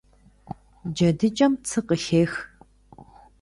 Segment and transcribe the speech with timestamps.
[0.93, 2.31] ДжэдыкӀэм цы къыхех.